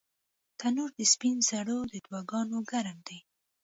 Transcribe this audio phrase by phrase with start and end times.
[0.59, 3.19] تنور د سپین زرو د دعاګانو ګرم دی